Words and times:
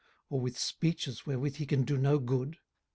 or 0.31 0.39
with 0.39 0.57
speeches 0.57 1.27
wherewith 1.27 1.57
he 1.57 1.65
can 1.67 1.83
do 1.83 1.95
no 1.95 2.17
good? 2.17 2.57